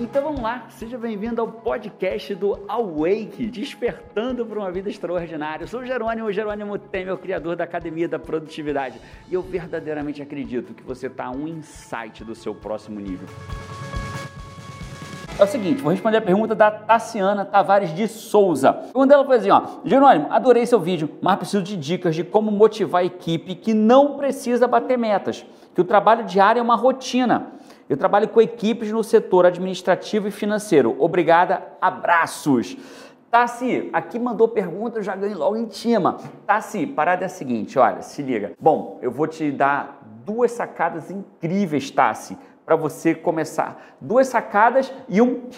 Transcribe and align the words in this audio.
Então 0.00 0.22
vamos 0.22 0.40
lá, 0.40 0.64
seja 0.70 0.96
bem-vindo 0.96 1.42
ao 1.42 1.46
podcast 1.46 2.34
do 2.34 2.58
Awake, 2.66 3.44
despertando 3.44 4.46
para 4.46 4.58
uma 4.58 4.72
vida 4.72 4.88
extraordinária. 4.88 5.64
Eu 5.64 5.68
sou 5.68 5.80
o 5.80 5.84
Jerônimo, 5.84 6.26
o 6.26 6.32
Jerônimo 6.32 6.78
Temer, 6.78 7.12
o 7.12 7.18
criador 7.18 7.54
da 7.54 7.64
Academia 7.64 8.08
da 8.08 8.18
Produtividade, 8.18 8.98
e 9.28 9.34
eu 9.34 9.42
verdadeiramente 9.42 10.22
acredito 10.22 10.72
que 10.72 10.82
você 10.82 11.06
está 11.08 11.30
um 11.30 11.46
insight 11.46 12.24
do 12.24 12.34
seu 12.34 12.54
próximo 12.54 12.98
nível. 12.98 13.28
É 15.38 15.44
o 15.44 15.46
seguinte, 15.46 15.82
vou 15.82 15.92
responder 15.92 16.16
a 16.16 16.22
pergunta 16.22 16.54
da 16.54 16.70
Tassiana 16.70 17.44
Tavares 17.44 17.94
de 17.94 18.08
Souza. 18.08 18.72
Quando 18.94 19.12
ela 19.12 19.24
foi 19.26 19.36
assim, 19.36 19.50
ó, 19.50 19.80
Jerônimo, 19.84 20.28
adorei 20.30 20.64
seu 20.64 20.80
vídeo, 20.80 21.10
mas 21.20 21.36
preciso 21.36 21.62
de 21.62 21.76
dicas 21.76 22.14
de 22.14 22.24
como 22.24 22.50
motivar 22.50 23.02
a 23.02 23.04
equipe 23.04 23.54
que 23.54 23.74
não 23.74 24.16
precisa 24.16 24.66
bater 24.66 24.96
metas, 24.96 25.44
que 25.74 25.80
o 25.82 25.84
trabalho 25.84 26.24
diário 26.24 26.58
é 26.58 26.62
uma 26.62 26.74
rotina. 26.74 27.52
Eu 27.90 27.96
trabalho 27.96 28.28
com 28.28 28.40
equipes 28.40 28.92
no 28.92 29.02
setor 29.02 29.44
administrativo 29.44 30.28
e 30.28 30.30
financeiro. 30.30 30.94
Obrigada, 31.00 31.60
abraços. 31.80 32.76
Tassi, 33.28 33.90
aqui 33.92 34.16
mandou 34.16 34.46
pergunta, 34.46 35.00
eu 35.00 35.02
já 35.02 35.16
ganhei 35.16 35.34
logo 35.34 35.56
em 35.56 35.68
cima. 35.68 36.18
Tassi, 36.46 36.86
parada 36.86 37.24
é 37.24 37.26
a 37.26 37.28
seguinte, 37.28 37.80
olha, 37.80 38.00
se 38.02 38.22
liga. 38.22 38.52
Bom, 38.60 39.00
eu 39.02 39.10
vou 39.10 39.26
te 39.26 39.50
dar 39.50 40.02
duas 40.24 40.52
sacadas 40.52 41.10
incríveis, 41.10 41.90
Tassi, 41.90 42.38
para 42.64 42.76
você 42.76 43.12
começar. 43.12 43.96
Duas 44.00 44.28
sacadas 44.28 44.92
e 45.08 45.20
um 45.20 45.48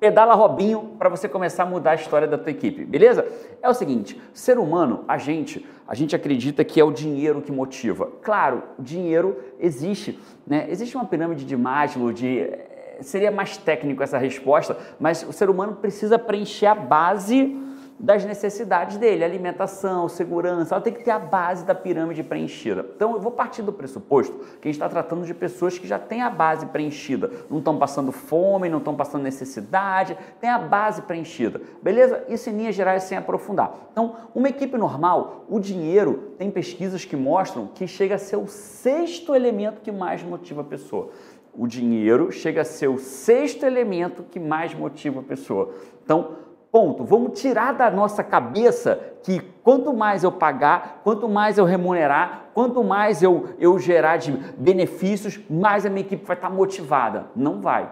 pedala 0.00 0.34
Robinho 0.34 0.94
para 0.98 1.08
você 1.08 1.28
começar 1.28 1.64
a 1.64 1.66
mudar 1.66 1.92
a 1.92 1.94
história 1.94 2.26
da 2.26 2.38
tua 2.38 2.50
equipe, 2.50 2.84
beleza? 2.84 3.26
É 3.60 3.68
o 3.68 3.74
seguinte, 3.74 4.20
ser 4.32 4.58
humano, 4.58 5.04
a 5.08 5.18
gente, 5.18 5.66
a 5.86 5.94
gente 5.94 6.14
acredita 6.14 6.64
que 6.64 6.80
é 6.80 6.84
o 6.84 6.92
dinheiro 6.92 7.42
que 7.42 7.50
motiva. 7.50 8.10
Claro, 8.22 8.62
o 8.78 8.82
dinheiro 8.82 9.36
existe, 9.58 10.18
né? 10.46 10.66
Existe 10.68 10.96
uma 10.96 11.04
pirâmide 11.04 11.44
de 11.44 11.56
Maslow, 11.56 12.12
de 12.12 12.40
eh, 12.40 12.98
seria 13.00 13.30
mais 13.30 13.56
técnico 13.56 14.02
essa 14.02 14.18
resposta, 14.18 14.76
mas 15.00 15.22
o 15.28 15.32
ser 15.32 15.50
humano 15.50 15.76
precisa 15.76 16.18
preencher 16.18 16.66
a 16.66 16.74
base 16.74 17.56
das 17.98 18.24
necessidades 18.24 18.96
dele, 18.96 19.24
alimentação, 19.24 20.08
segurança, 20.08 20.74
ela 20.74 20.82
tem 20.82 20.92
que 20.92 21.02
ter 21.02 21.10
a 21.10 21.18
base 21.18 21.64
da 21.64 21.74
pirâmide 21.74 22.22
preenchida. 22.22 22.86
Então 22.94 23.14
eu 23.14 23.20
vou 23.20 23.32
partir 23.32 23.62
do 23.62 23.72
pressuposto 23.72 24.32
que 24.60 24.68
a 24.68 24.70
gente 24.70 24.76
está 24.76 24.88
tratando 24.88 25.26
de 25.26 25.34
pessoas 25.34 25.78
que 25.78 25.86
já 25.86 25.98
têm 25.98 26.22
a 26.22 26.30
base 26.30 26.66
preenchida, 26.66 27.30
não 27.50 27.58
estão 27.58 27.76
passando 27.76 28.12
fome, 28.12 28.68
não 28.68 28.78
estão 28.78 28.94
passando 28.94 29.22
necessidade, 29.22 30.16
tem 30.40 30.48
a 30.48 30.58
base 30.58 31.02
preenchida, 31.02 31.60
beleza? 31.82 32.24
Isso 32.28 32.48
em 32.50 32.56
linhas 32.56 32.74
gerais 32.74 33.02
sem 33.02 33.18
aprofundar. 33.18 33.74
Então, 33.90 34.14
uma 34.34 34.48
equipe 34.48 34.76
normal, 34.76 35.44
o 35.48 35.58
dinheiro, 35.58 36.34
tem 36.38 36.50
pesquisas 36.50 37.04
que 37.04 37.16
mostram 37.16 37.66
que 37.66 37.86
chega 37.88 38.14
a 38.14 38.18
ser 38.18 38.36
o 38.36 38.46
sexto 38.46 39.34
elemento 39.34 39.80
que 39.82 39.90
mais 39.90 40.22
motiva 40.22 40.60
a 40.60 40.64
pessoa. 40.64 41.10
O 41.52 41.66
dinheiro 41.66 42.30
chega 42.30 42.60
a 42.60 42.64
ser 42.64 42.86
o 42.86 42.98
sexto 42.98 43.66
elemento 43.66 44.22
que 44.22 44.38
mais 44.38 44.72
motiva 44.72 45.18
a 45.18 45.22
pessoa. 45.24 45.74
Então, 46.04 46.36
Ponto. 46.70 47.02
Vamos 47.02 47.40
tirar 47.40 47.72
da 47.72 47.90
nossa 47.90 48.22
cabeça 48.22 49.00
que 49.22 49.40
quanto 49.62 49.92
mais 49.92 50.22
eu 50.22 50.30
pagar, 50.30 51.00
quanto 51.02 51.28
mais 51.28 51.56
eu 51.56 51.64
remunerar, 51.64 52.50
quanto 52.52 52.84
mais 52.84 53.22
eu, 53.22 53.50
eu 53.58 53.78
gerar 53.78 54.18
de 54.18 54.32
benefícios, 54.56 55.40
mais 55.48 55.86
a 55.86 55.88
minha 55.88 56.02
equipe 56.02 56.24
vai 56.24 56.36
estar 56.36 56.50
motivada. 56.50 57.26
Não 57.34 57.60
vai. 57.60 57.90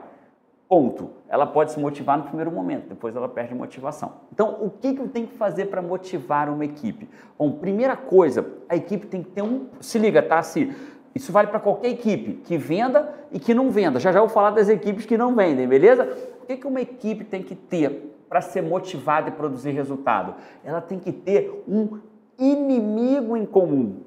Ponto. 0.69 1.11
Ela 1.29 1.47
pode 1.47 1.73
se 1.73 1.81
motivar 1.81 2.19
no 2.19 2.25
primeiro 2.25 2.51
momento, 2.51 2.89
depois 2.89 3.17
ela 3.17 3.29
perde 3.29 3.55
motivação. 3.55 4.13
Então, 4.33 4.59
o 4.61 4.71
que, 4.71 4.95
que 4.95 5.01
eu 5.01 5.09
tenho 5.09 5.27
que 5.27 5.37
fazer 5.37 5.67
para 5.67 5.81
motivar 5.81 6.49
uma 6.49 6.65
equipe? 6.65 7.09
Bom, 7.39 7.53
primeira 7.53 7.97
coisa, 7.97 8.47
a 8.69 8.77
equipe 8.77 9.07
tem 9.07 9.23
que 9.23 9.31
ter 9.31 9.43
um. 9.43 9.67
Se 9.81 9.99
liga, 9.99 10.23
tá? 10.23 10.43
Se, 10.43 10.75
isso 11.15 11.33
vale 11.33 11.49
para 11.49 11.61
qualquer 11.61 11.89
equipe, 11.89 12.35
que 12.45 12.59
venda 12.59 13.13
e 13.33 13.41
que 13.41 13.55
não 13.55 13.71
venda. 13.71 13.99
Já 13.99 14.13
já 14.13 14.21
vou 14.21 14.29
falar 14.29 14.51
das 14.51 14.69
equipes 14.69 15.07
que 15.07 15.17
não 15.17 15.35
vendem, 15.35 15.67
beleza? 15.67 16.05
O 16.43 16.47
que, 16.47 16.57
que 16.57 16.67
uma 16.67 16.81
equipe 16.81 17.25
tem 17.25 17.43
que 17.43 17.55
ter 17.55 18.16
para 18.37 18.43
ser 18.43 18.63
motivada 18.63 19.31
e 19.31 19.33
produzir 19.33 19.71
resultado? 19.71 20.35
Ela 20.63 20.83
tem 20.83 20.99
que 20.99 21.11
ter 21.11 21.65
um 21.67 22.01
inimigo 22.39 23.35
em 23.35 23.47
comum. 23.47 24.03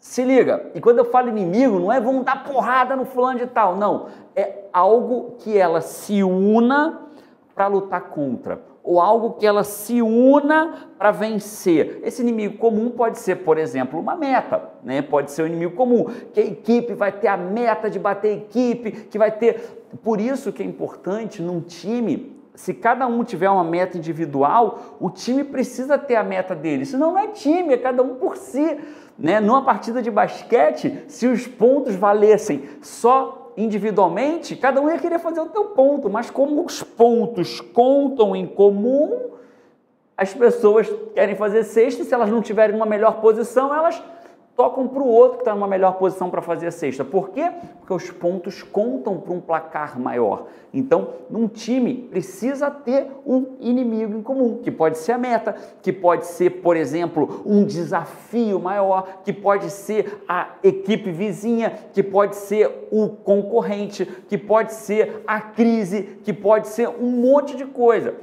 Se 0.00 0.24
liga, 0.24 0.72
e 0.74 0.80
quando 0.80 0.98
eu 0.98 1.04
falo 1.04 1.28
inimigo, 1.28 1.78
não 1.78 1.92
é 1.92 2.00
vamos 2.00 2.24
dar 2.24 2.42
porrada 2.42 2.96
no 2.96 3.04
fulano 3.04 3.38
de 3.38 3.46
tal, 3.46 3.76
não. 3.76 4.08
É 4.34 4.64
algo 4.72 5.36
que 5.38 5.56
ela 5.56 5.80
se 5.80 6.24
una 6.24 7.02
para 7.54 7.68
lutar 7.68 8.00
contra, 8.08 8.60
ou 8.82 9.00
algo 9.00 9.34
que 9.34 9.46
ela 9.46 9.62
se 9.62 10.02
una 10.02 10.88
para 10.98 11.12
vencer. 11.12 12.00
Esse 12.02 12.20
inimigo 12.20 12.58
comum 12.58 12.90
pode 12.90 13.20
ser, 13.20 13.44
por 13.44 13.58
exemplo, 13.58 14.00
uma 14.00 14.16
meta, 14.16 14.70
né? 14.82 15.02
Pode 15.02 15.30
ser 15.30 15.44
um 15.44 15.46
inimigo 15.46 15.76
comum, 15.76 16.06
que 16.32 16.40
a 16.40 16.44
equipe 16.44 16.94
vai 16.94 17.12
ter 17.12 17.28
a 17.28 17.36
meta 17.36 17.88
de 17.88 18.00
bater 18.00 18.30
a 18.30 18.36
equipe, 18.38 18.90
que 18.90 19.16
vai 19.16 19.30
ter. 19.30 19.86
Por 20.02 20.20
isso 20.20 20.52
que 20.52 20.64
é 20.64 20.66
importante 20.66 21.40
num 21.40 21.60
time 21.60 22.41
se 22.54 22.74
cada 22.74 23.06
um 23.06 23.24
tiver 23.24 23.48
uma 23.48 23.64
meta 23.64 23.96
individual, 23.96 24.96
o 25.00 25.08
time 25.08 25.42
precisa 25.42 25.96
ter 25.96 26.16
a 26.16 26.22
meta 26.22 26.54
dele. 26.54 26.84
Senão 26.84 27.12
não 27.12 27.18
é 27.18 27.28
time, 27.28 27.74
é 27.74 27.78
cada 27.78 28.02
um 28.02 28.16
por 28.16 28.36
si. 28.36 28.78
Né? 29.18 29.40
Numa 29.40 29.64
partida 29.64 30.02
de 30.02 30.10
basquete, 30.10 31.04
se 31.08 31.26
os 31.26 31.46
pontos 31.46 31.94
valessem 31.94 32.68
só 32.80 33.52
individualmente, 33.56 34.56
cada 34.56 34.80
um 34.80 34.90
ia 34.90 34.98
querer 34.98 35.18
fazer 35.18 35.40
o 35.40 35.50
seu 35.50 35.66
ponto, 35.66 36.08
mas 36.08 36.30
como 36.30 36.64
os 36.64 36.82
pontos 36.82 37.60
contam 37.60 38.34
em 38.34 38.46
comum, 38.46 39.30
as 40.16 40.32
pessoas 40.32 40.90
querem 41.14 41.34
fazer 41.34 41.64
sexta 41.64 42.02
e 42.02 42.04
se 42.04 42.14
elas 42.14 42.30
não 42.30 42.40
tiverem 42.40 42.76
uma 42.76 42.86
melhor 42.86 43.20
posição, 43.20 43.74
elas 43.74 44.02
tocam 44.62 44.86
para 44.86 45.02
o 45.02 45.08
outro 45.08 45.38
que 45.38 45.40
está 45.40 45.56
numa 45.56 45.66
melhor 45.66 45.94
posição 45.94 46.30
para 46.30 46.40
fazer 46.40 46.68
a 46.68 46.70
sexta. 46.70 47.04
Por 47.04 47.30
quê? 47.30 47.50
Porque 47.80 47.92
os 47.92 48.12
pontos 48.12 48.62
contam 48.62 49.18
para 49.18 49.32
um 49.32 49.40
placar 49.40 49.98
maior. 49.98 50.46
Então, 50.72 51.14
num 51.28 51.48
time 51.48 51.94
precisa 52.08 52.70
ter 52.70 53.08
um 53.26 53.56
inimigo 53.58 54.16
em 54.16 54.22
comum, 54.22 54.60
que 54.62 54.70
pode 54.70 54.98
ser 54.98 55.12
a 55.12 55.18
meta, 55.18 55.56
que 55.82 55.92
pode 55.92 56.26
ser, 56.26 56.62
por 56.62 56.76
exemplo, 56.76 57.42
um 57.44 57.64
desafio 57.64 58.60
maior, 58.60 59.22
que 59.24 59.32
pode 59.32 59.68
ser 59.68 60.22
a 60.28 60.50
equipe 60.62 61.10
vizinha, 61.10 61.72
que 61.92 62.00
pode 62.00 62.36
ser 62.36 62.86
o 62.92 63.08
concorrente, 63.08 64.06
que 64.28 64.38
pode 64.38 64.74
ser 64.74 65.24
a 65.26 65.40
crise, 65.40 66.20
que 66.22 66.32
pode 66.32 66.68
ser 66.68 66.88
um 66.88 67.10
monte 67.10 67.56
de 67.56 67.66
coisa. 67.66 68.14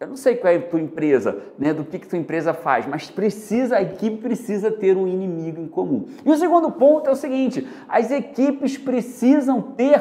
Eu 0.00 0.06
não 0.06 0.16
sei 0.16 0.36
qual 0.36 0.52
é 0.52 0.56
a 0.56 0.62
tua 0.62 0.80
empresa, 0.80 1.42
né, 1.58 1.74
do 1.74 1.82
que, 1.82 1.98
que 1.98 2.06
tua 2.06 2.18
empresa 2.18 2.54
faz, 2.54 2.86
mas 2.86 3.10
precisa, 3.10 3.78
a 3.78 3.82
equipe 3.82 4.18
precisa 4.18 4.70
ter 4.70 4.96
um 4.96 5.08
inimigo 5.08 5.60
em 5.60 5.66
comum. 5.66 6.06
E 6.24 6.30
o 6.30 6.36
segundo 6.36 6.70
ponto 6.70 7.08
é 7.08 7.12
o 7.12 7.16
seguinte: 7.16 7.66
as 7.88 8.12
equipes 8.12 8.78
precisam 8.78 9.60
ter. 9.60 10.00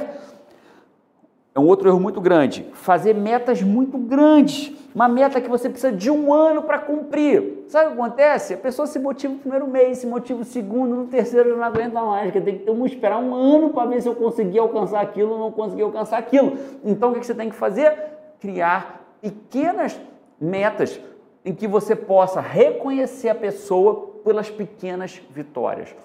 É 1.56 1.60
um 1.60 1.66
outro 1.66 1.90
erro 1.90 2.00
muito 2.00 2.22
grande. 2.22 2.68
Fazer 2.74 3.16
metas 3.16 3.64
muito 3.64 3.98
grandes. 3.98 4.72
Uma 4.94 5.08
meta 5.08 5.42
que 5.42 5.50
você 5.50 5.68
precisa 5.68 5.92
de 5.92 6.12
um 6.12 6.32
ano 6.32 6.62
para 6.62 6.78
cumprir. 6.78 7.66
Sabe 7.68 7.88
o 7.88 7.96
que 7.96 8.00
acontece? 8.00 8.54
A 8.54 8.58
pessoa 8.58 8.86
se 8.86 9.00
motiva 9.00 9.34
no 9.34 9.40
primeiro 9.40 9.68
mês, 9.68 9.98
se 9.98 10.06
motiva 10.06 10.38
no 10.38 10.46
segundo, 10.46 10.96
no 10.96 11.08
terceiro 11.08 11.58
não 11.58 11.64
aguenta 11.64 12.00
mais. 12.00 12.32
Tem 12.32 12.44
que 12.44 12.66
ter, 12.66 12.86
esperar 12.86 13.18
um 13.18 13.34
ano 13.34 13.72
para 13.72 13.88
ver 13.88 14.00
se 14.00 14.08
eu 14.08 14.14
consegui 14.14 14.60
alcançar 14.60 15.02
aquilo 15.02 15.32
ou 15.32 15.40
não 15.40 15.52
consegui 15.52 15.82
alcançar 15.82 16.20
aquilo. 16.20 16.56
Então 16.86 17.12
o 17.12 17.16
que 17.16 17.26
você 17.26 17.34
tem 17.34 17.50
que 17.50 17.56
fazer? 17.56 17.92
Criar 18.40 19.07
pequenas 19.22 20.00
metas 20.40 21.00
em 21.44 21.54
que 21.54 21.68
você 21.68 21.96
possa 21.96 22.42
reconhecer 22.42 23.30
a 23.30 23.36
pessoa 23.36 24.20
pelas 24.24 24.50
pequenas 24.50 25.22
vitórias. 25.32 25.96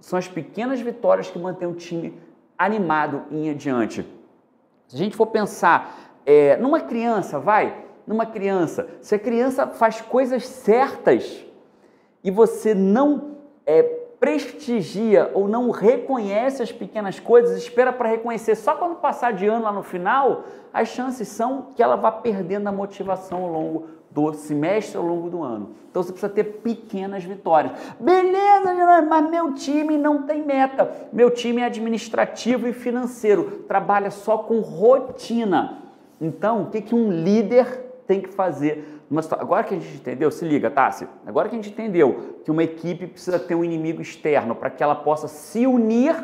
São 0.00 0.18
as 0.18 0.28
pequenas 0.28 0.80
vitórias 0.80 1.30
que 1.30 1.38
mantêm 1.38 1.68
o 1.68 1.74
time 1.74 2.18
animado 2.58 3.24
em 3.30 3.50
adiante. 3.50 4.06
Se 4.86 4.96
a 4.96 4.98
gente 4.98 5.16
for 5.16 5.26
pensar 5.26 6.12
é, 6.26 6.56
numa 6.58 6.80
criança, 6.80 7.38
vai, 7.38 7.84
numa 8.06 8.26
criança, 8.26 8.88
se 9.00 9.14
a 9.14 9.18
criança 9.18 9.66
faz 9.68 10.00
coisas 10.00 10.46
certas 10.46 11.44
e 12.22 12.30
você 12.30 12.74
não 12.74 13.36
é, 13.64 14.01
prestigia 14.22 15.32
ou 15.34 15.48
não 15.48 15.72
reconhece 15.72 16.62
as 16.62 16.70
pequenas 16.70 17.18
coisas, 17.18 17.58
espera 17.58 17.92
para 17.92 18.08
reconhecer 18.08 18.54
só 18.54 18.76
quando 18.76 18.94
passar 19.00 19.32
de 19.32 19.48
ano 19.48 19.64
lá 19.64 19.72
no 19.72 19.82
final, 19.82 20.44
as 20.72 20.90
chances 20.90 21.26
são 21.26 21.66
que 21.74 21.82
ela 21.82 21.96
vá 21.96 22.12
perdendo 22.12 22.68
a 22.68 22.72
motivação 22.72 23.42
ao 23.42 23.50
longo 23.50 23.86
do 24.12 24.32
semestre, 24.32 24.96
ao 24.96 25.04
longo 25.04 25.28
do 25.28 25.42
ano. 25.42 25.70
Então 25.90 26.04
você 26.04 26.12
precisa 26.12 26.32
ter 26.32 26.44
pequenas 26.44 27.24
vitórias. 27.24 27.72
Beleza, 27.98 29.02
mas 29.08 29.28
meu 29.28 29.54
time 29.54 29.98
não 29.98 30.22
tem 30.22 30.40
meta. 30.40 31.08
Meu 31.12 31.28
time 31.28 31.60
é 31.60 31.64
administrativo 31.64 32.68
e 32.68 32.72
financeiro, 32.72 33.64
trabalha 33.66 34.12
só 34.12 34.38
com 34.38 34.60
rotina. 34.60 35.78
Então, 36.20 36.62
o 36.62 36.66
que, 36.66 36.80
que 36.80 36.94
um 36.94 37.10
líder 37.10 37.66
tem 38.06 38.20
que 38.20 38.28
fazer 38.28 39.01
Agora 39.38 39.64
que 39.64 39.74
a 39.74 39.78
gente 39.78 39.96
entendeu, 39.96 40.30
se 40.30 40.44
liga, 40.44 40.70
Tassi, 40.70 41.06
agora 41.26 41.48
que 41.48 41.54
a 41.54 41.58
gente 41.58 41.70
entendeu 41.70 42.40
que 42.44 42.50
uma 42.50 42.64
equipe 42.64 43.06
precisa 43.06 43.38
ter 43.38 43.54
um 43.54 43.64
inimigo 43.64 44.00
externo 44.00 44.54
para 44.54 44.70
que 44.70 44.82
ela 44.82 44.94
possa 44.94 45.28
se 45.28 45.66
unir 45.66 46.14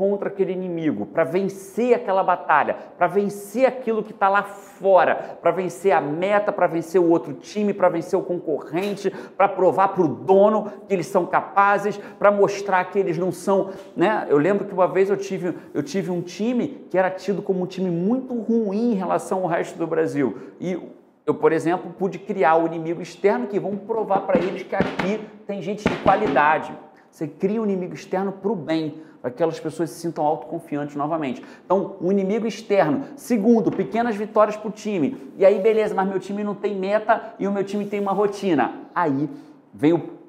contra 0.00 0.30
aquele 0.30 0.50
inimigo, 0.50 1.04
para 1.04 1.24
vencer 1.24 1.92
aquela 1.92 2.22
batalha, 2.22 2.74
para 2.96 3.06
vencer 3.06 3.66
aquilo 3.66 4.02
que 4.02 4.12
está 4.12 4.30
lá 4.30 4.42
fora, 4.44 5.36
para 5.42 5.50
vencer 5.50 5.92
a 5.92 6.00
meta, 6.00 6.50
para 6.50 6.66
vencer 6.66 6.98
o 6.98 7.10
outro 7.10 7.34
time, 7.34 7.74
para 7.74 7.90
vencer 7.90 8.18
o 8.18 8.22
concorrente, 8.22 9.10
para 9.36 9.46
provar 9.46 9.88
para 9.88 10.02
o 10.02 10.08
dono 10.08 10.72
que 10.88 10.94
eles 10.94 11.06
são 11.06 11.26
capazes, 11.26 11.98
para 12.18 12.30
mostrar 12.30 12.82
que 12.86 12.98
eles 12.98 13.18
não 13.18 13.30
são. 13.30 13.72
Né? 13.94 14.26
Eu 14.30 14.38
lembro 14.38 14.64
que 14.64 14.72
uma 14.72 14.88
vez 14.88 15.10
eu 15.10 15.18
tive, 15.18 15.54
eu 15.74 15.82
tive 15.82 16.10
um 16.10 16.22
time 16.22 16.86
que 16.88 16.96
era 16.96 17.10
tido 17.10 17.42
como 17.42 17.62
um 17.62 17.66
time 17.66 17.90
muito 17.90 18.32
ruim 18.32 18.92
em 18.92 18.94
relação 18.94 19.42
ao 19.42 19.48
resto 19.48 19.76
do 19.76 19.86
Brasil. 19.86 20.34
E 20.58 20.80
eu, 21.26 21.34
por 21.34 21.52
exemplo, 21.52 21.92
pude 21.98 22.18
criar 22.18 22.56
o 22.56 22.66
inimigo 22.66 23.00
externo 23.00 23.46
que 23.46 23.60
vão 23.60 23.76
provar 23.76 24.20
para 24.22 24.38
eles 24.38 24.62
que 24.62 24.74
aqui 24.74 25.20
tem 25.46 25.62
gente 25.62 25.88
de 25.88 25.96
qualidade. 25.98 26.72
Você 27.10 27.26
cria 27.26 27.60
um 27.60 27.64
inimigo 27.64 27.94
externo 27.94 28.32
para 28.32 28.50
o 28.50 28.56
bem, 28.56 29.02
para 29.20 29.30
que 29.30 29.36
aquelas 29.36 29.60
pessoas 29.60 29.90
se 29.90 30.00
sintam 30.00 30.24
autoconfiantes 30.24 30.96
novamente. 30.96 31.42
Então, 31.64 31.96
um 32.00 32.10
inimigo 32.10 32.46
externo. 32.46 33.04
Segundo, 33.16 33.70
pequenas 33.70 34.16
vitórias 34.16 34.56
para 34.56 34.68
o 34.68 34.72
time. 34.72 35.32
E 35.36 35.44
aí, 35.44 35.58
beleza, 35.60 35.94
mas 35.94 36.08
meu 36.08 36.18
time 36.18 36.42
não 36.42 36.54
tem 36.54 36.74
meta 36.74 37.34
e 37.38 37.46
o 37.46 37.52
meu 37.52 37.64
time 37.64 37.84
tem 37.84 38.00
uma 38.00 38.12
rotina. 38.12 38.74
Aí 38.94 39.28
vem 39.74 39.92
o 39.92 40.20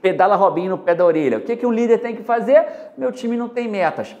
pedala 0.00 0.36
Robinho 0.36 0.70
no 0.70 0.78
pé 0.78 0.94
da 0.94 1.04
orelha. 1.04 1.38
O 1.38 1.40
que, 1.40 1.56
que 1.56 1.66
um 1.66 1.72
líder 1.72 1.98
tem 1.98 2.14
que 2.14 2.22
fazer? 2.22 2.66
Meu 2.98 3.12
time 3.12 3.36
não 3.36 3.48
tem 3.48 3.68
metas. 3.68 4.14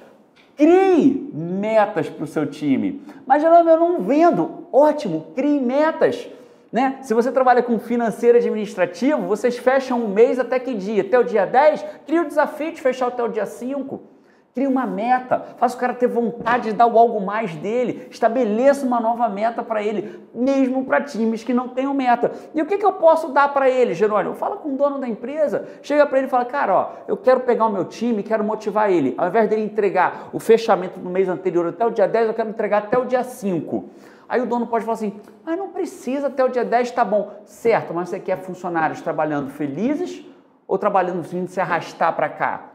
Crie 0.56 1.30
metas 1.32 2.08
para 2.08 2.24
o 2.24 2.26
seu 2.26 2.46
time. 2.46 3.02
Mas, 3.26 3.42
Jerome, 3.42 3.70
eu 3.70 3.78
não 3.78 4.00
vendo. 4.00 4.66
Ótimo, 4.72 5.28
crie 5.34 5.60
metas. 5.60 6.28
Né? 6.70 6.98
Se 7.02 7.12
você 7.12 7.30
trabalha 7.30 7.62
com 7.62 7.78
financeiro 7.78 8.38
administrativo, 8.38 9.26
vocês 9.26 9.58
fecham 9.58 10.02
um 10.02 10.08
mês 10.08 10.38
até 10.38 10.58
que 10.58 10.72
dia? 10.74 11.02
Até 11.02 11.18
o 11.18 11.22
dia 11.22 11.44
10? 11.44 11.84
Cria 12.06 12.22
o 12.22 12.26
desafio 12.26 12.72
de 12.72 12.80
fechar 12.80 13.08
até 13.08 13.22
o 13.22 13.28
dia 13.28 13.44
5. 13.44 14.11
Cria 14.54 14.68
uma 14.68 14.84
meta, 14.84 15.40
faça 15.56 15.74
o 15.74 15.80
cara 15.80 15.94
ter 15.94 16.06
vontade 16.06 16.64
de 16.64 16.72
dar 16.76 16.86
o 16.86 16.98
algo 16.98 17.18
mais 17.22 17.54
dele, 17.54 18.06
estabeleça 18.10 18.84
uma 18.84 19.00
nova 19.00 19.26
meta 19.26 19.62
para 19.62 19.82
ele, 19.82 20.20
mesmo 20.34 20.84
para 20.84 21.00
times 21.00 21.42
que 21.42 21.54
não 21.54 21.68
tenham 21.68 21.94
meta. 21.94 22.30
E 22.54 22.60
o 22.60 22.66
que, 22.66 22.76
que 22.76 22.84
eu 22.84 22.92
posso 22.92 23.28
dar 23.28 23.50
para 23.54 23.70
ele, 23.70 23.94
Jerônimo? 23.94 24.34
Fala 24.34 24.58
com 24.58 24.74
o 24.74 24.76
dono 24.76 24.98
da 24.98 25.08
empresa, 25.08 25.66
chega 25.80 26.04
para 26.04 26.18
ele 26.18 26.26
e 26.26 26.30
fala, 26.30 26.44
cara, 26.44 26.74
ó, 26.74 26.90
eu 27.08 27.16
quero 27.16 27.40
pegar 27.40 27.64
o 27.64 27.72
meu 27.72 27.86
time, 27.86 28.22
quero 28.22 28.44
motivar 28.44 28.90
ele. 28.90 29.14
Ao 29.16 29.28
invés 29.28 29.48
dele 29.48 29.64
entregar 29.64 30.28
o 30.34 30.38
fechamento 30.38 31.00
do 31.00 31.08
mês 31.08 31.30
anterior 31.30 31.68
até 31.68 31.86
o 31.86 31.90
dia 31.90 32.06
10, 32.06 32.28
eu 32.28 32.34
quero 32.34 32.50
entregar 32.50 32.78
até 32.78 32.98
o 32.98 33.06
dia 33.06 33.24
5. 33.24 33.88
Aí 34.28 34.42
o 34.42 34.46
dono 34.46 34.66
pode 34.66 34.84
falar 34.84 34.96
assim: 34.96 35.18
mas 35.46 35.58
não 35.58 35.70
precisa, 35.70 36.26
até 36.26 36.44
o 36.44 36.48
dia 36.48 36.64
10 36.64 36.88
está 36.88 37.06
bom. 37.06 37.32
Certo, 37.46 37.94
mas 37.94 38.10
você 38.10 38.20
quer 38.20 38.36
funcionários 38.36 39.00
trabalhando 39.00 39.50
felizes 39.50 40.22
ou 40.68 40.76
trabalhando 40.76 41.22
vindo 41.22 41.48
se 41.48 41.58
arrastar 41.58 42.14
para 42.14 42.28
cá? 42.28 42.71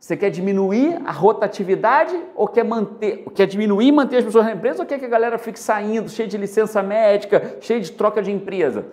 Você 0.00 0.16
quer 0.16 0.30
diminuir 0.30 0.98
a 1.04 1.12
rotatividade 1.12 2.18
ou 2.34 2.48
quer 2.48 2.64
manter, 2.64 3.22
quer 3.34 3.46
diminuir 3.46 3.92
manter 3.92 4.16
as 4.16 4.24
pessoas 4.24 4.46
na 4.46 4.52
empresa 4.52 4.80
ou 4.80 4.86
quer 4.88 4.98
que 4.98 5.04
a 5.04 5.08
galera 5.08 5.36
fique 5.36 5.60
saindo, 5.60 6.08
cheia 6.08 6.26
de 6.26 6.38
licença 6.38 6.82
médica, 6.82 7.58
cheia 7.60 7.78
de 7.78 7.92
troca 7.92 8.22
de 8.22 8.32
empresa? 8.32 8.86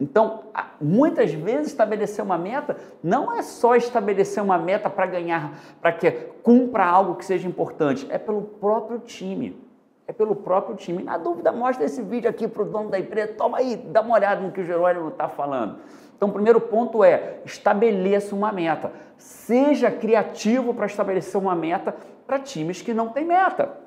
Então, 0.00 0.46
muitas 0.80 1.32
vezes 1.32 1.68
estabelecer 1.68 2.24
uma 2.24 2.36
meta 2.36 2.76
não 3.00 3.32
é 3.32 3.40
só 3.40 3.76
estabelecer 3.76 4.42
uma 4.42 4.58
meta 4.58 4.90
para 4.90 5.06
ganhar, 5.06 5.56
para 5.80 5.92
que 5.92 6.10
cumpra 6.42 6.84
algo 6.84 7.14
que 7.14 7.24
seja 7.24 7.46
importante, 7.46 8.04
é 8.10 8.18
pelo 8.18 8.42
próprio 8.42 8.98
time 8.98 9.68
é 10.08 10.12
pelo 10.12 10.34
próprio 10.34 10.74
time. 10.74 11.02
Na 11.02 11.18
dúvida, 11.18 11.52
mostra 11.52 11.84
esse 11.84 12.00
vídeo 12.00 12.30
aqui 12.30 12.48
para 12.48 12.62
o 12.62 12.64
dono 12.64 12.88
da 12.88 12.98
empresa. 12.98 13.34
Toma 13.34 13.58
aí, 13.58 13.76
dá 13.76 14.00
uma 14.00 14.14
olhada 14.14 14.40
no 14.40 14.50
que 14.50 14.62
o 14.62 14.64
Jerônimo 14.64 15.08
está 15.08 15.28
falando. 15.28 15.80
Então, 16.18 16.28
o 16.28 16.32
primeiro 16.32 16.60
ponto 16.60 17.02
é 17.02 17.38
estabeleça 17.46 18.34
uma 18.34 18.52
meta. 18.52 18.92
Seja 19.16 19.90
criativo 19.90 20.74
para 20.74 20.84
estabelecer 20.84 21.40
uma 21.40 21.54
meta 21.54 21.96
para 22.26 22.38
times 22.38 22.82
que 22.82 22.92
não 22.92 23.08
têm 23.08 23.24
meta. 23.24 23.78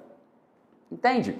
Entende? 0.91 1.37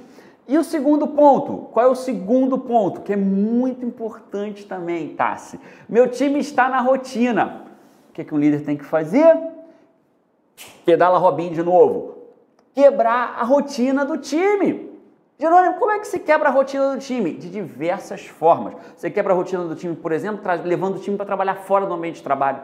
E 0.48 0.58
o 0.58 0.64
segundo 0.64 1.08
ponto, 1.08 1.70
qual 1.72 1.88
é 1.88 1.90
o 1.90 1.96
segundo 1.96 2.60
ponto? 2.60 3.02
Que 3.02 3.14
é 3.14 3.18
muito 3.18 3.86
importante 3.86 4.66
também, 4.66 5.16
Tassi. 5.16 5.60
Meu 5.88 6.10
time 6.10 6.40
está 6.40 6.70
na 6.70 6.82
rotina. 6.82 7.66
O 8.10 8.14
que, 8.14 8.24
que 8.24 8.36
um 8.36 8.38
líder 8.38 8.64
tem 8.64 8.78
que 8.78 8.86
fazer? 8.86 9.36
Pedala 10.86 11.18
Robin 11.18 11.52
de 11.52 11.64
novo 11.64 12.22
quebrar 12.74 13.36
a 13.38 13.44
rotina 13.44 14.06
do 14.06 14.18
time. 14.18 14.91
Jerônimo, 15.42 15.80
como 15.80 15.92
é 15.92 15.98
que 15.98 16.08
se 16.08 16.20
quebra 16.20 16.50
a 16.50 16.52
rotina 16.52 16.94
do 16.94 17.00
time? 17.00 17.34
De 17.34 17.50
diversas 17.50 18.28
formas. 18.28 18.76
Você 18.96 19.10
quebra 19.10 19.34
a 19.34 19.36
rotina 19.36 19.64
do 19.64 19.76
time, 19.76 19.96
por 19.96 20.12
exemplo, 20.12 20.40
levando 20.64 20.98
o 20.98 21.00
time 21.00 21.18
para 21.18 21.26
trabalhar 21.26 21.56
fora 21.56 21.84
do 21.84 21.94
ambiente 21.96 22.18
de 22.18 22.22
trabalho. 22.22 22.62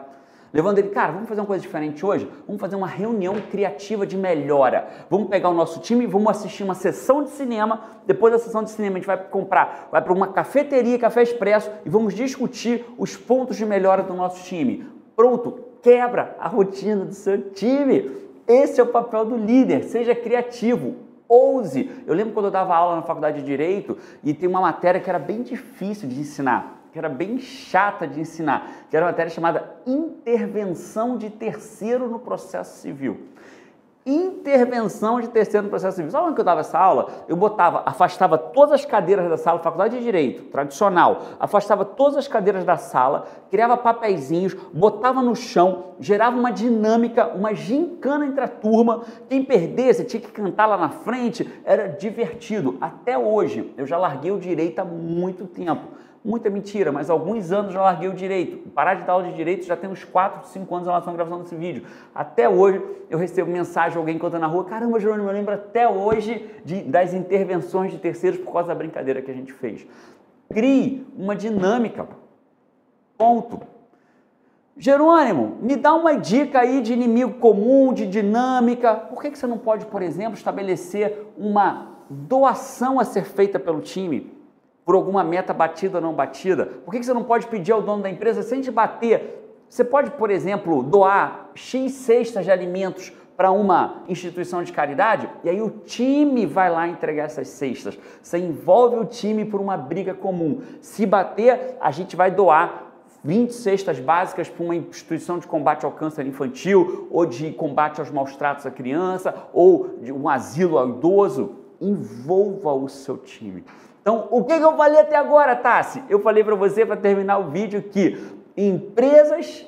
Levando 0.52 0.78
ele, 0.78 0.90
cara, 0.90 1.10
vamos 1.10 1.28
fazer 1.28 1.40
uma 1.40 1.46
coisa 1.48 1.60
diferente 1.60 2.06
hoje? 2.06 2.30
Vamos 2.46 2.60
fazer 2.60 2.76
uma 2.76 2.86
reunião 2.86 3.34
criativa 3.50 4.06
de 4.06 4.16
melhora. 4.16 4.86
Vamos 5.10 5.28
pegar 5.28 5.48
o 5.48 5.54
nosso 5.54 5.80
time 5.80 6.06
vamos 6.06 6.30
assistir 6.30 6.62
uma 6.62 6.76
sessão 6.76 7.24
de 7.24 7.30
cinema. 7.30 7.82
Depois 8.06 8.32
da 8.32 8.38
sessão 8.38 8.62
de 8.62 8.70
cinema, 8.70 8.94
a 8.94 8.98
gente 9.00 9.08
vai 9.08 9.18
comprar, 9.24 9.88
vai 9.90 10.00
para 10.00 10.12
uma 10.12 10.28
cafeteria, 10.28 11.00
café 11.00 11.24
expresso 11.24 11.68
e 11.84 11.88
vamos 11.88 12.14
discutir 12.14 12.84
os 12.96 13.16
pontos 13.16 13.56
de 13.56 13.66
melhora 13.66 14.04
do 14.04 14.14
nosso 14.14 14.44
time. 14.44 14.88
Pronto, 15.16 15.64
quebra 15.82 16.36
a 16.38 16.46
rotina 16.46 17.04
do 17.04 17.12
seu 17.12 17.50
time. 17.50 18.08
Esse 18.46 18.80
é 18.80 18.84
o 18.84 18.86
papel 18.86 19.24
do 19.24 19.36
líder, 19.36 19.82
seja 19.82 20.14
criativo, 20.14 21.07
ouse. 21.28 21.90
Eu 22.06 22.14
lembro 22.14 22.32
quando 22.32 22.46
eu 22.46 22.50
dava 22.50 22.74
aula 22.74 22.96
na 22.96 23.02
faculdade 23.02 23.40
de 23.40 23.46
Direito 23.46 23.96
e 24.24 24.32
tem 24.32 24.48
uma 24.48 24.60
matéria 24.60 25.00
que 25.00 25.08
era 25.08 25.18
bem 25.18 25.42
difícil 25.42 26.08
de 26.08 26.18
ensinar, 26.18 26.82
que 26.92 26.98
era 26.98 27.08
bem 27.08 27.38
chata 27.38 28.06
de 28.06 28.20
ensinar, 28.20 28.86
que 28.88 28.96
era 28.96 29.04
uma 29.04 29.12
matéria 29.12 29.30
chamada 29.30 29.76
Intervenção 29.86 31.16
de 31.18 31.30
Terceiro 31.30 32.08
no 32.08 32.18
Processo 32.18 32.80
Civil 32.80 33.28
intervenção 34.08 35.20
de 35.20 35.28
terceiro 35.28 35.64
no 35.64 35.70
processo 35.70 35.96
civil. 35.96 36.10
Sabe 36.10 36.26
onde 36.26 36.34
que 36.34 36.40
eu 36.40 36.44
dava 36.44 36.60
essa 36.60 36.78
aula? 36.78 37.08
Eu 37.28 37.36
botava, 37.36 37.82
afastava 37.84 38.38
todas 38.38 38.72
as 38.72 38.84
cadeiras 38.84 39.28
da 39.28 39.36
sala, 39.36 39.58
faculdade 39.58 39.98
de 39.98 40.02
direito, 40.02 40.44
tradicional, 40.44 41.22
afastava 41.38 41.84
todas 41.84 42.16
as 42.16 42.26
cadeiras 42.28 42.64
da 42.64 42.76
sala, 42.76 43.26
criava 43.50 43.76
papeizinhos, 43.76 44.54
botava 44.72 45.22
no 45.22 45.36
chão, 45.36 45.84
gerava 46.00 46.36
uma 46.36 46.50
dinâmica, 46.50 47.28
uma 47.34 47.54
gincana 47.54 48.26
entre 48.26 48.42
a 48.42 48.48
turma. 48.48 49.02
Quem 49.28 49.44
perdesse 49.44 50.04
tinha 50.04 50.20
que 50.20 50.30
cantar 50.30 50.66
lá 50.66 50.76
na 50.76 50.88
frente, 50.88 51.48
era 51.64 51.88
divertido. 51.88 52.76
Até 52.80 53.18
hoje, 53.18 53.72
eu 53.76 53.86
já 53.86 53.98
larguei 53.98 54.30
o 54.30 54.38
direito 54.38 54.78
há 54.78 54.84
muito 54.84 55.44
tempo 55.46 55.98
Muita 56.24 56.50
mentira, 56.50 56.90
mas 56.90 57.08
alguns 57.08 57.52
anos 57.52 57.72
já 57.72 57.80
larguei 57.80 58.08
o 58.08 58.12
direito. 58.12 58.68
Parar 58.70 58.94
de 58.94 59.04
dar 59.04 59.12
aula 59.12 59.28
de 59.28 59.34
direito 59.34 59.64
já 59.64 59.76
tem 59.76 59.88
uns 59.88 60.02
4, 60.04 60.48
5 60.48 60.74
anos 60.74 60.86
em 60.86 60.90
relação 60.90 61.12
à 61.12 61.16
gravação 61.16 61.42
desse 61.42 61.54
vídeo. 61.54 61.84
Até 62.14 62.48
hoje 62.48 62.82
eu 63.08 63.18
recebo 63.18 63.50
mensagem 63.50 63.92
de 63.92 63.98
alguém 63.98 64.18
contando 64.18 64.40
na 64.40 64.46
rua: 64.48 64.64
caramba, 64.64 64.98
Jerônimo, 64.98 65.28
eu 65.28 65.32
lembro 65.32 65.54
até 65.54 65.88
hoje 65.88 66.50
de, 66.64 66.82
das 66.82 67.14
intervenções 67.14 67.92
de 67.92 67.98
terceiros 67.98 68.40
por 68.40 68.52
causa 68.52 68.68
da 68.68 68.74
brincadeira 68.74 69.22
que 69.22 69.30
a 69.30 69.34
gente 69.34 69.52
fez. 69.52 69.86
Crie 70.52 71.06
uma 71.16 71.36
dinâmica. 71.36 72.08
Ponto. 73.16 73.60
Jerônimo, 74.76 75.56
me 75.60 75.76
dá 75.76 75.92
uma 75.94 76.16
dica 76.16 76.60
aí 76.60 76.80
de 76.80 76.92
inimigo 76.92 77.34
comum, 77.34 77.92
de 77.92 78.06
dinâmica. 78.06 78.94
Por 78.94 79.20
que, 79.20 79.30
que 79.30 79.38
você 79.38 79.46
não 79.46 79.58
pode, 79.58 79.86
por 79.86 80.02
exemplo, 80.02 80.34
estabelecer 80.34 81.26
uma 81.36 81.96
doação 82.08 83.00
a 83.00 83.04
ser 83.04 83.24
feita 83.24 83.58
pelo 83.58 83.80
time? 83.80 84.37
Por 84.88 84.94
alguma 84.94 85.22
meta 85.22 85.52
batida 85.52 85.98
ou 85.98 86.02
não 86.02 86.14
batida? 86.14 86.64
Por 86.64 86.92
que 86.92 87.02
você 87.02 87.12
não 87.12 87.22
pode 87.22 87.46
pedir 87.46 87.72
ao 87.72 87.82
dono 87.82 88.02
da 88.02 88.08
empresa, 88.08 88.42
sem 88.42 88.62
te 88.62 88.70
bater, 88.70 89.54
você 89.68 89.84
pode, 89.84 90.12
por 90.12 90.30
exemplo, 90.30 90.82
doar 90.82 91.50
X 91.54 91.92
cestas 91.92 92.46
de 92.46 92.50
alimentos 92.50 93.12
para 93.36 93.50
uma 93.50 94.02
instituição 94.08 94.62
de 94.62 94.72
caridade 94.72 95.28
e 95.44 95.50
aí 95.50 95.60
o 95.60 95.68
time 95.68 96.46
vai 96.46 96.70
lá 96.70 96.88
entregar 96.88 97.24
essas 97.24 97.48
cestas. 97.48 97.98
Você 98.22 98.38
envolve 98.38 98.96
o 98.96 99.04
time 99.04 99.44
por 99.44 99.60
uma 99.60 99.76
briga 99.76 100.14
comum. 100.14 100.62
Se 100.80 101.04
bater, 101.04 101.76
a 101.82 101.90
gente 101.90 102.16
vai 102.16 102.30
doar 102.30 102.84
20 103.22 103.52
cestas 103.52 104.00
básicas 104.00 104.48
para 104.48 104.64
uma 104.64 104.74
instituição 104.74 105.38
de 105.38 105.46
combate 105.46 105.84
ao 105.84 105.92
câncer 105.92 106.26
infantil, 106.26 107.08
ou 107.10 107.26
de 107.26 107.52
combate 107.52 108.00
aos 108.00 108.10
maus 108.10 108.34
tratos 108.36 108.64
à 108.64 108.70
criança, 108.70 109.34
ou 109.52 109.98
de 110.00 110.10
um 110.10 110.30
asilo 110.30 110.78
ao 110.78 110.88
idoso. 110.88 111.56
Envolva 111.78 112.72
o 112.72 112.88
seu 112.88 113.18
time. 113.18 113.62
Então, 114.08 114.26
o 114.30 114.42
que, 114.42 114.54
eu 114.54 114.74
falei 114.74 115.00
até 115.00 115.16
agora, 115.16 115.54
Tassi? 115.54 116.02
Eu 116.08 116.20
falei 116.20 116.42
para 116.42 116.54
você, 116.54 116.86
para 116.86 116.96
terminar 116.96 117.36
o 117.36 117.50
vídeo, 117.50 117.82
que 117.82 118.16
empresas, 118.56 119.66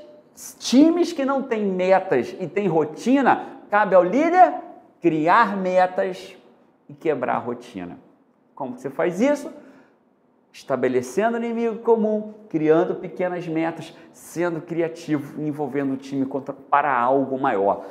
times 0.59 1.12
que 1.12 1.26
não 1.26 1.42
têm 1.42 1.66
metas 1.66 2.35
e 2.40 2.47
têm 2.47 2.66
rotina, 2.66 3.59
cabe 3.68 3.94
ao 3.94 4.02
líder 4.02 4.54
criar 4.99 5.59
metas 5.59 6.35
e 6.88 6.94
quebrar 6.94 7.35
a 7.35 7.38
rotina. 7.38 7.99
Como 8.54 8.78
você 8.78 8.88
faz 8.88 9.20
isso? 9.20 9.52
Estabelecendo 10.50 11.37
inimigo 11.37 11.80
comum, 11.80 12.32
criando 12.49 12.94
pequenas 12.94 13.47
metas, 13.47 13.94
sendo 14.11 14.62
criativo, 14.62 15.38
envolvendo 15.38 15.92
o 15.92 15.99
time 15.99 16.26
para 16.70 16.99
algo 16.99 17.38
maior. 17.38 17.85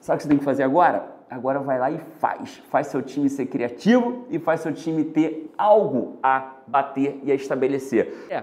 Sabe 0.00 0.14
o 0.14 0.16
que 0.18 0.22
você 0.22 0.28
tem 0.28 0.38
que 0.38 0.44
fazer 0.44 0.62
agora? 0.62 1.18
agora 1.30 1.60
vai 1.60 1.78
lá 1.78 1.90
e 1.90 1.98
faz. 2.18 2.60
Faz 2.68 2.88
seu 2.88 3.00
time 3.00 3.30
ser 3.30 3.46
criativo 3.46 4.26
e 4.28 4.38
faz 4.38 4.60
seu 4.60 4.72
time 4.72 5.04
ter 5.04 5.39
algo 5.60 6.18
a 6.22 6.56
bater 6.66 7.20
e 7.22 7.30
a 7.30 7.34
estabelecer. 7.34 8.26
É, 8.30 8.42